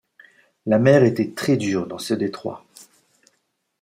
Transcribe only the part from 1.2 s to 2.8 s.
très-dure dans ce détroit